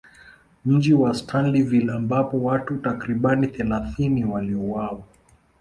[0.65, 5.03] Mji Wa Stanleyville ambapo watu takribani thelathini waliuawa